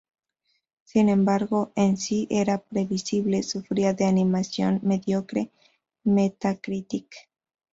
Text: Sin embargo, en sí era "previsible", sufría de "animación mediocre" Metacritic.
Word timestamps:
Sin 0.83 1.09
embargo, 1.09 1.71
en 1.75 1.95
sí 1.95 2.25
era 2.31 2.57
"previsible", 2.57 3.43
sufría 3.43 3.93
de 3.93 4.05
"animación 4.05 4.79
mediocre" 4.81 5.51
Metacritic. 6.03 7.29